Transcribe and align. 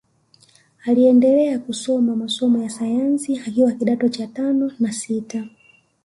Aliendelea 0.85 1.59
kusoma 1.59 2.15
masomo 2.15 2.63
ya 2.63 2.69
sayansi 2.69 3.39
akiwa 3.47 3.71
kidato 3.71 4.09
cha 4.09 4.27
tano 4.27 4.71
na 4.79 4.91
sita 4.91 5.45